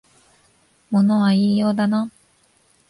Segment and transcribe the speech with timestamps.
[0.89, 2.09] 物は言いようだな